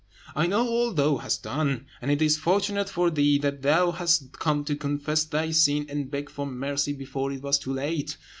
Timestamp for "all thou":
0.67-1.17